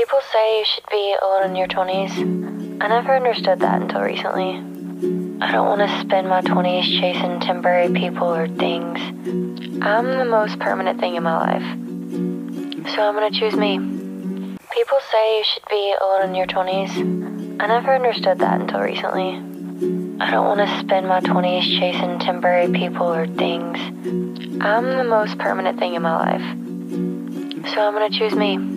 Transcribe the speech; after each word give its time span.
People 0.00 0.20
say 0.32 0.58
you 0.60 0.64
should 0.64 0.86
be 0.90 1.14
old 1.20 1.44
in 1.44 1.54
your 1.54 1.66
20s. 1.66 2.80
I 2.82 2.88
never 2.88 3.14
understood 3.14 3.60
that 3.60 3.82
until 3.82 4.00
recently. 4.00 4.56
I 5.42 5.52
don't 5.52 5.66
want 5.66 5.82
to 5.82 6.00
spend 6.00 6.26
my 6.26 6.40
20s 6.40 6.84
chasing 6.84 7.38
temporary 7.40 7.92
people 7.92 8.32
or 8.34 8.48
things. 8.48 8.98
I'm 9.82 10.06
the 10.06 10.24
most 10.24 10.58
permanent 10.58 11.00
thing 11.00 11.16
in 11.16 11.22
my 11.22 11.36
life. 11.36 11.62
So 12.94 13.02
I'm 13.02 13.14
going 13.14 13.30
to 13.30 13.38
choose 13.38 13.54
me. 13.54 13.76
People 14.72 14.98
say 15.12 15.36
you 15.36 15.44
should 15.44 15.68
be 15.68 15.94
old 16.00 16.24
in 16.24 16.34
your 16.34 16.46
20s. 16.46 17.60
I 17.60 17.66
never 17.66 17.94
understood 17.94 18.38
that 18.38 18.58
until 18.58 18.80
recently. 18.80 19.36
I 20.18 20.30
don't 20.30 20.46
want 20.46 20.66
to 20.66 20.78
spend 20.78 21.08
my 21.08 21.20
20s 21.20 21.78
chasing 21.78 22.18
temporary 22.20 22.72
people 22.72 23.06
or 23.06 23.26
things. 23.26 23.78
I'm 24.62 24.96
the 24.96 25.04
most 25.04 25.36
permanent 25.36 25.78
thing 25.78 25.92
in 25.92 26.00
my 26.00 26.16
life. 26.16 27.70
So 27.74 27.82
I'm 27.82 27.92
going 27.92 28.10
to 28.10 28.18
choose 28.18 28.34
me. 28.34 28.69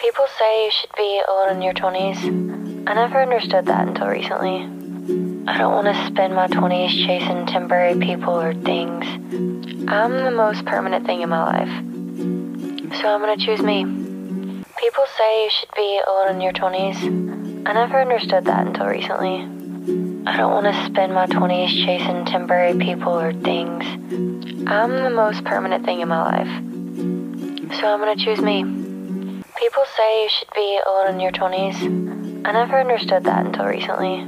People 0.00 0.26
say 0.38 0.64
you 0.64 0.70
should 0.70 0.94
be 0.96 1.20
alone 1.26 1.56
in 1.56 1.62
your 1.62 1.74
20s. 1.74 2.88
I 2.88 2.94
never 2.94 3.20
understood 3.20 3.66
that 3.66 3.88
until 3.88 4.06
recently. 4.06 4.62
I 5.48 5.58
don't 5.58 5.72
want 5.72 5.88
to 5.88 6.06
spend 6.06 6.36
my 6.36 6.46
20s 6.46 6.90
chasing 7.04 7.46
temporary 7.46 7.98
people 7.98 8.32
or 8.40 8.54
things. 8.54 9.04
I'm 9.88 10.24
the 10.24 10.30
most 10.30 10.64
permanent 10.66 11.04
thing 11.04 11.22
in 11.22 11.28
my 11.28 11.42
life. 11.42 11.68
So 13.00 13.08
I'm 13.08 13.20
going 13.20 13.36
to 13.36 13.44
choose 13.44 13.60
me. 13.60 13.82
People 14.78 15.04
say 15.18 15.44
you 15.44 15.50
should 15.50 15.74
be 15.74 16.00
alone 16.06 16.36
in 16.36 16.40
your 16.42 16.52
20s. 16.52 17.66
I 17.66 17.72
never 17.72 18.00
understood 18.00 18.44
that 18.44 18.68
until 18.68 18.86
recently. 18.86 19.42
I 20.28 20.36
don't 20.36 20.52
want 20.52 20.66
to 20.66 20.84
spend 20.84 21.12
my 21.12 21.26
20s 21.26 21.70
chasing 21.84 22.24
temporary 22.24 22.78
people 22.78 23.18
or 23.18 23.32
things. 23.32 23.84
I'm 24.68 25.02
the 25.02 25.10
most 25.10 25.44
permanent 25.44 25.84
thing 25.84 26.02
in 26.02 26.08
my 26.08 26.22
life. 26.22 27.74
So 27.80 27.86
I'm 27.88 27.98
going 27.98 28.16
to 28.16 28.24
choose 28.24 28.40
me. 28.40 28.77
People 29.68 29.84
say 29.98 30.22
you 30.22 30.30
should 30.30 30.48
be 30.54 30.80
alone 30.86 31.14
in 31.16 31.20
your 31.20 31.30
20s. 31.30 32.46
I 32.46 32.52
never 32.52 32.80
understood 32.80 33.24
that 33.24 33.44
until 33.44 33.66
recently. 33.66 34.22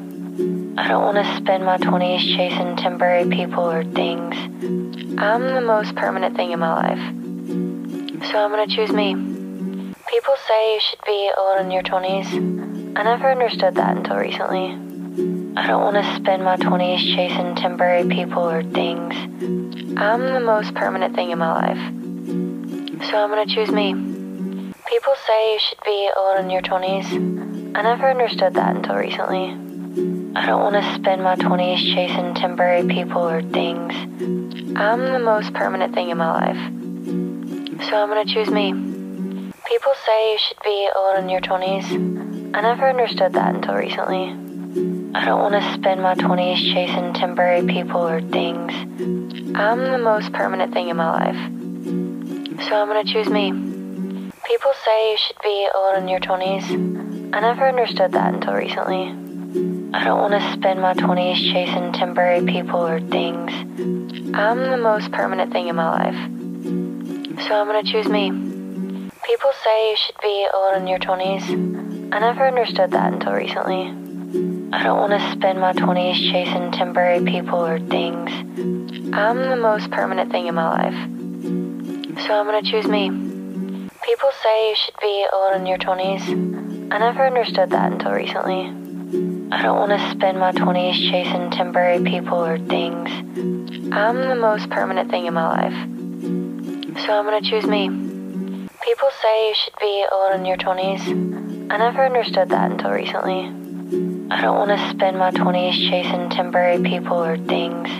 I 0.76 0.86
don't 0.86 1.02
want 1.02 1.16
to 1.16 1.36
spend 1.38 1.64
my 1.64 1.78
20s 1.78 2.36
chasing 2.36 2.76
temporary 2.76 3.26
people 3.26 3.64
or 3.64 3.82
things. 3.82 4.36
I'm 5.18 5.54
the 5.54 5.62
most 5.62 5.94
permanent 5.96 6.36
thing 6.36 6.52
in 6.52 6.58
my 6.58 6.74
life. 6.74 6.98
So 8.30 8.38
I'm 8.38 8.50
going 8.50 8.68
to 8.68 8.76
choose 8.76 8.92
me. 8.92 9.14
People 10.10 10.34
say 10.46 10.74
you 10.74 10.80
should 10.82 11.02
be 11.06 11.30
alone 11.34 11.64
in 11.64 11.70
your 11.70 11.84
20s. 11.84 12.98
I 12.98 13.02
never 13.02 13.30
understood 13.30 13.76
that 13.76 13.96
until 13.96 14.16
recently. 14.16 14.74
I 15.56 15.66
don't 15.66 15.80
want 15.80 15.96
to 15.96 16.16
spend 16.16 16.44
my 16.44 16.58
20s 16.58 16.98
chasing 17.16 17.54
temporary 17.54 18.06
people 18.06 18.46
or 18.46 18.62
things. 18.62 19.14
I'm 19.96 20.34
the 20.34 20.40
most 20.44 20.74
permanent 20.74 21.14
thing 21.14 21.30
in 21.30 21.38
my 21.38 21.50
life. 21.50 21.78
So 23.08 23.16
I'm 23.16 23.30
going 23.30 23.48
to 23.48 23.54
choose 23.54 23.70
me. 23.70 24.19
People 24.90 25.14
say 25.24 25.52
you 25.52 25.60
should 25.60 25.78
be 25.84 26.10
alone 26.16 26.46
in 26.46 26.50
your 26.50 26.62
20s. 26.62 27.76
I 27.76 27.82
never 27.82 28.10
understood 28.10 28.54
that 28.54 28.74
until 28.74 28.96
recently. 28.96 29.54
I 30.34 30.46
don't 30.46 30.62
want 30.62 30.74
to 30.74 30.94
spend 30.94 31.22
my 31.22 31.36
20s 31.36 31.94
chasing 31.94 32.34
temporary 32.34 32.84
people 32.88 33.22
or 33.22 33.40
things. 33.40 33.94
I'm 34.76 35.12
the 35.12 35.20
most 35.20 35.54
permanent 35.54 35.94
thing 35.94 36.10
in 36.10 36.18
my 36.18 36.32
life. 36.32 36.56
So 37.88 37.96
I'm 38.02 38.08
going 38.08 38.26
to 38.26 38.34
choose 38.34 38.50
me. 38.50 38.72
People 38.72 39.92
say 40.04 40.32
you 40.32 40.38
should 40.40 40.60
be 40.64 40.88
alone 40.96 41.22
in 41.22 41.28
your 41.28 41.40
20s. 41.40 42.56
I 42.56 42.60
never 42.60 42.88
understood 42.88 43.34
that 43.34 43.54
until 43.54 43.76
recently. 43.76 44.30
I 45.14 45.24
don't 45.24 45.38
want 45.38 45.54
to 45.54 45.72
spend 45.72 46.02
my 46.02 46.16
20s 46.16 46.56
chasing 46.74 47.14
temporary 47.14 47.64
people 47.64 48.08
or 48.08 48.20
things. 48.20 48.72
I'm 49.54 49.92
the 49.92 49.98
most 49.98 50.32
permanent 50.32 50.72
thing 50.72 50.88
in 50.88 50.96
my 50.96 51.12
life. 51.12 52.66
So 52.66 52.74
I'm 52.74 52.88
going 52.88 53.06
to 53.06 53.12
choose 53.12 53.28
me. 53.28 53.69
People 54.50 54.72
say 54.84 55.12
you 55.12 55.16
should 55.16 55.36
be 55.44 55.68
alone 55.72 56.02
in 56.02 56.08
your 56.08 56.18
20s. 56.18 57.32
I 57.32 57.38
never 57.38 57.68
understood 57.68 58.10
that 58.10 58.34
until 58.34 58.54
recently. 58.54 59.06
I 59.96 60.02
don't 60.02 60.18
want 60.18 60.32
to 60.32 60.52
spend 60.54 60.82
my 60.82 60.92
20s 60.92 61.36
chasing 61.52 61.92
temporary 61.92 62.44
people 62.44 62.84
or 62.84 62.98
things. 62.98 63.52
I'm 64.34 64.58
the 64.72 64.76
most 64.76 65.12
permanent 65.12 65.52
thing 65.52 65.68
in 65.68 65.76
my 65.76 65.88
life. 65.88 66.16
So 67.46 67.54
I'm 67.54 67.68
going 67.68 67.84
to 67.84 67.92
choose 67.92 68.08
me. 68.08 68.30
People 69.24 69.52
say 69.62 69.90
you 69.92 69.96
should 69.96 70.18
be 70.20 70.48
alone 70.52 70.82
in 70.82 70.86
your 70.88 70.98
20s. 70.98 72.12
I 72.12 72.18
never 72.18 72.48
understood 72.48 72.90
that 72.90 73.12
until 73.12 73.34
recently. 73.34 73.86
I 74.72 74.82
don't 74.82 74.98
want 74.98 75.12
to 75.12 75.30
spend 75.30 75.60
my 75.60 75.74
20s 75.74 76.32
chasing 76.32 76.72
temporary 76.72 77.24
people 77.24 77.64
or 77.64 77.78
things. 77.78 78.32
I'm 79.14 79.48
the 79.48 79.56
most 79.56 79.92
permanent 79.92 80.32
thing 80.32 80.48
in 80.48 80.56
my 80.56 80.90
life. 80.90 82.26
So 82.26 82.34
I'm 82.34 82.46
going 82.46 82.64
to 82.64 82.68
choose 82.68 82.88
me. 82.88 83.29
People 84.04 84.30
say 84.42 84.70
you 84.70 84.76
should 84.76 84.96
be 84.98 85.26
old 85.30 85.56
in 85.56 85.66
your 85.66 85.76
20s. 85.76 86.90
I 86.90 86.98
never 86.98 87.26
understood 87.26 87.68
that 87.70 87.92
until 87.92 88.12
recently. 88.12 88.66
I 89.52 89.62
don't 89.62 89.76
want 89.76 89.90
to 89.90 90.10
spend 90.10 90.38
my 90.38 90.52
20s 90.52 90.94
chasing 91.10 91.50
temporary 91.50 92.02
people 92.02 92.42
or 92.42 92.58
things. 92.58 93.10
I'm 93.92 94.16
the 94.16 94.36
most 94.36 94.70
permanent 94.70 95.10
thing 95.10 95.26
in 95.26 95.34
my 95.34 95.48
life. 95.48 95.74
So 97.04 97.12
I'm 97.12 97.24
going 97.26 97.42
to 97.42 97.50
choose 97.50 97.66
me. 97.66 97.88
People 98.82 99.10
say 99.20 99.48
you 99.48 99.54
should 99.54 99.76
be 99.78 100.06
old 100.10 100.34
in 100.34 100.46
your 100.46 100.56
20s. 100.56 101.70
I 101.70 101.76
never 101.76 102.04
understood 102.04 102.48
that 102.48 102.70
until 102.70 102.92
recently. 102.92 103.46
I 104.30 104.40
don't 104.40 104.56
want 104.56 104.70
to 104.70 104.90
spend 104.90 105.18
my 105.18 105.30
20s 105.30 105.74
chasing 105.90 106.30
temporary 106.30 106.82
people 106.82 107.22
or 107.22 107.36
things. 107.36 107.90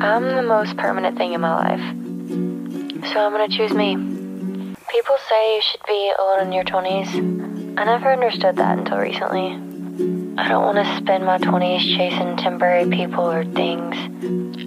I'm 0.00 0.24
the 0.24 0.42
most 0.42 0.78
permanent 0.78 1.18
thing 1.18 1.34
in 1.34 1.42
my 1.42 1.54
life. 1.54 1.80
So 3.12 3.20
I'm 3.20 3.32
going 3.32 3.50
to 3.50 3.56
choose 3.56 3.74
me. 3.74 4.17
People 4.98 5.16
say 5.28 5.54
you 5.54 5.62
should 5.62 5.86
be 5.86 6.12
old 6.18 6.40
in 6.42 6.50
your 6.50 6.64
20s. 6.64 7.78
I 7.78 7.84
never 7.84 8.12
understood 8.12 8.56
that 8.56 8.78
until 8.78 8.98
recently. 8.98 9.52
I 10.36 10.48
don't 10.48 10.64
want 10.64 10.84
to 10.84 10.96
spend 10.96 11.24
my 11.24 11.38
20s 11.38 11.96
chasing 11.96 12.36
temporary 12.36 12.90
people 12.90 13.30
or 13.30 13.44
things. 13.44 13.94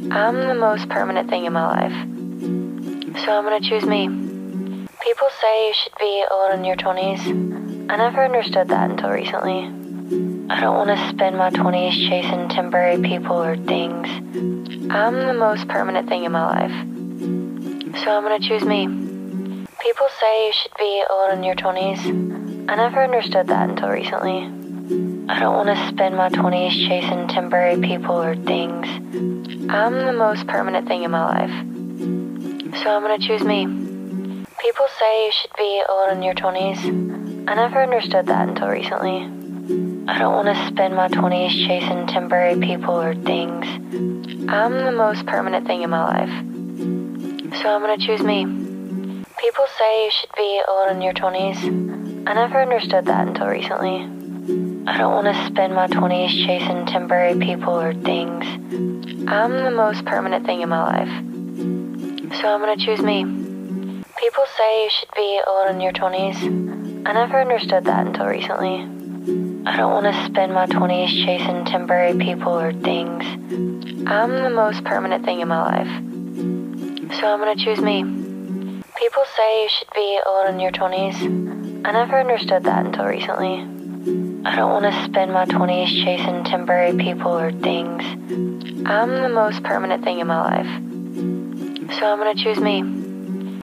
I'm 0.10 0.48
the 0.48 0.56
most 0.58 0.88
permanent 0.88 1.30
thing 1.30 1.44
in 1.44 1.52
my 1.52 1.68
life. 1.68 1.92
So 3.26 3.32
I'm 3.34 3.44
going 3.44 3.62
to 3.62 3.70
choose 3.70 3.84
me. 3.84 4.08
People 5.04 5.28
say 5.42 5.68
you 5.68 5.74
should 5.74 5.98
be 6.00 6.24
old 6.32 6.54
in 6.54 6.64
your 6.64 6.78
20s. 6.78 7.92
I 7.92 7.98
never 7.98 8.24
understood 8.24 8.70
that 8.70 8.90
until 8.90 9.10
recently. 9.10 9.66
I 10.50 10.62
don't 10.62 10.78
want 10.78 10.98
to 10.98 11.10
spend 11.10 11.38
my 11.38 11.50
20s 11.50 12.08
chasing 12.08 12.48
temporary 12.48 13.02
people 13.02 13.36
or 13.36 13.58
things. 13.58 14.08
I'm 14.90 15.28
the 15.28 15.34
most 15.34 15.68
permanent 15.68 16.08
thing 16.08 16.24
in 16.24 16.32
my 16.32 16.46
life. 16.46 18.02
So 18.02 18.12
I'm 18.12 18.24
going 18.24 18.42
to 18.42 18.48
choose 18.48 18.64
me. 18.64 19.01
People 19.84 20.08
say 20.20 20.46
you 20.46 20.54
should 20.54 20.78
be 20.78 21.04
alone 21.10 21.40
in 21.40 21.44
your 21.44 21.56
20s. 21.56 22.70
I 22.70 22.76
never 22.76 23.04
understood 23.04 23.48
that 23.48 23.68
until 23.68 23.90
recently. 23.90 24.46
I 25.28 25.40
don't 25.40 25.56
want 25.56 25.76
to 25.76 25.88
spend 25.88 26.16
my 26.16 26.30
20s 26.30 26.88
chasing 26.88 27.28
temporary 27.28 27.82
people 27.82 28.22
or 28.22 28.36
things. 28.36 28.86
I'm 29.72 30.06
the 30.06 30.14
most 30.14 30.46
permanent 30.46 30.88
thing 30.88 31.02
in 31.02 31.10
my 31.10 31.26
life. 31.26 31.50
So 32.84 32.92
I'm 32.92 33.02
going 33.02 33.20
to 33.20 33.28
choose 33.28 33.42
me. 33.42 33.66
People 34.62 34.86
say 35.00 35.26
you 35.26 35.32
should 35.32 35.56
be 35.58 35.84
alone 35.90 36.18
in 36.18 36.22
your 36.22 36.36
20s. 36.36 37.50
I 37.50 37.56
never 37.56 37.82
understood 37.82 38.28
that 38.28 38.50
until 38.50 38.68
recently. 38.68 39.24
I 40.08 40.20
don't 40.20 40.36
want 40.36 40.56
to 40.56 40.68
spend 40.68 40.96
my 40.96 41.08
20s 41.08 41.50
chasing 41.66 42.06
temporary 42.06 42.60
people 42.60 43.02
or 43.02 43.16
things. 43.16 43.66
I'm 44.48 44.86
the 44.86 44.92
most 44.92 45.26
permanent 45.26 45.66
thing 45.66 45.82
in 45.82 45.90
my 45.90 46.04
life. 46.04 47.54
So 47.62 47.70
I'm 47.70 47.82
going 47.82 48.00
to 48.00 48.06
choose 48.06 48.22
me. 48.22 48.61
People 49.42 49.66
say 49.76 50.06
you 50.06 50.12
should 50.12 50.30
be 50.38 50.62
alone 50.68 50.98
in 50.98 51.02
your 51.02 51.14
20s. 51.14 52.28
I 52.28 52.34
never 52.36 52.62
understood 52.62 53.06
that 53.06 53.28
until 53.28 53.48
recently. 53.48 54.04
I 54.86 55.00
don't 55.00 55.14
want 55.14 55.36
to 55.36 55.46
spend 55.48 55.74
my 55.74 55.88
20s 55.88 56.46
chasing 56.46 56.86
temporary 56.86 57.40
people 57.40 57.74
or 57.74 57.96
things. 57.96 58.46
I'm 59.28 59.64
the 59.64 59.72
most 59.72 60.06
permanent 60.06 60.46
thing 60.46 60.62
in 60.62 60.70
my 60.70 60.84
life. 60.84 61.10
So 62.40 62.54
I'm 62.54 62.60
going 62.62 62.78
to 62.78 62.86
choose 62.86 63.02
me. 63.02 63.24
People 63.24 64.44
say 64.56 64.84
you 64.84 64.90
should 64.92 65.10
be 65.16 65.42
alone 65.48 65.70
in 65.74 65.82
your 65.82 65.94
20s. 65.94 67.08
I 67.08 67.14
never 67.14 67.42
understood 67.42 67.86
that 67.86 68.06
until 68.06 68.28
recently. 68.28 68.84
I 69.66 69.76
don't 69.76 69.92
want 69.92 70.06
to 70.06 70.26
spend 70.26 70.54
my 70.54 70.68
20s 70.68 71.26
chasing 71.26 71.66
temporary 71.66 72.16
people 72.16 72.60
or 72.60 72.74
things. 72.74 73.26
I'm 74.06 74.44
the 74.44 74.52
most 74.52 74.84
permanent 74.84 75.26
thing 75.26 75.40
in 75.40 75.48
my 75.48 75.64
life. 75.64 77.12
So 77.20 77.28
I'm 77.28 77.40
going 77.40 77.58
to 77.58 77.64
choose 77.64 77.82
me. 77.82 78.21
People 79.02 79.24
say 79.36 79.64
you 79.64 79.70
should 79.70 79.90
be 79.96 80.20
alone 80.28 80.54
in 80.54 80.60
your 80.60 80.72
20s. 80.72 81.86
I 81.88 81.92
never 81.92 82.20
understood 82.20 82.66
that 82.66 82.86
until 82.86 83.06
recently. 83.06 83.56
I 84.46 84.56
don't 84.56 84.70
want 84.70 84.86
to 84.86 85.04
spend 85.06 85.34
my 85.34 85.46
20s 85.46 85.88
chasing 86.06 86.44
temporary 86.44 86.96
people 86.96 87.36
or 87.36 87.52
things. 87.52 88.04
I'm 88.86 89.24
the 89.24 89.30
most 89.30 89.64
permanent 89.64 90.04
thing 90.04 90.20
in 90.20 90.28
my 90.28 90.40
life. 90.40 90.68
So 91.98 92.06
I'm 92.06 92.20
going 92.20 92.38
to 92.38 92.44
choose 92.44 92.60
me. 92.60 93.01